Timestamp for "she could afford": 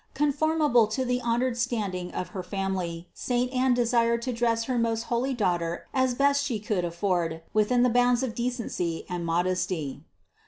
6.43-7.43